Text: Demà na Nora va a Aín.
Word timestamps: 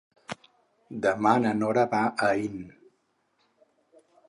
Demà 1.03 1.33
na 1.43 1.51
Nora 1.59 1.85
va 1.93 2.01
a 2.07 2.31
Aín. 2.31 2.57